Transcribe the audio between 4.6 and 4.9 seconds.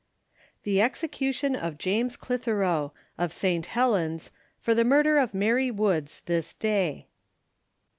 the